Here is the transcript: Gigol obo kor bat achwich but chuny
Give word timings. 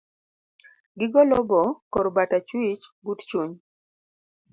Gigol 0.97 1.29
obo 1.39 1.59
kor 1.91 2.07
bat 2.15 2.31
achwich 2.37 2.83
but 3.05 3.19
chuny 3.29 3.53